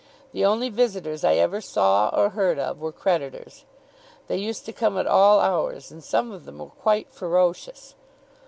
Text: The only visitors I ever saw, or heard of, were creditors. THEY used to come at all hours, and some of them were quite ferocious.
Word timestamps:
The 0.31 0.43
only 0.43 0.69
visitors 0.69 1.23
I 1.23 1.35
ever 1.35 1.61
saw, 1.61 2.09
or 2.09 2.29
heard 2.31 2.57
of, 2.57 2.79
were 2.81 2.91
creditors. 2.91 3.65
THEY 4.25 4.37
used 4.37 4.65
to 4.65 4.73
come 4.73 4.97
at 4.97 5.05
all 5.05 5.39
hours, 5.39 5.91
and 5.91 6.03
some 6.03 6.31
of 6.31 6.45
them 6.45 6.57
were 6.57 6.65
quite 6.65 7.11
ferocious. 7.13 7.93